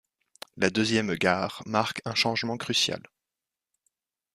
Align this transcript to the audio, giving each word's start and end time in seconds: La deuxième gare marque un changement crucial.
La 0.57 0.71
deuxième 0.71 1.13
gare 1.13 1.61
marque 1.67 2.01
un 2.05 2.15
changement 2.15 2.57
crucial. 2.57 3.03